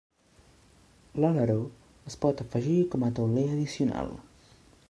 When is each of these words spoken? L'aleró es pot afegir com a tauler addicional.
L'aleró 1.25 1.59
es 2.13 2.17
pot 2.25 2.43
afegir 2.47 2.81
com 2.95 3.09
a 3.09 3.13
tauler 3.21 3.47
addicional. 3.55 4.15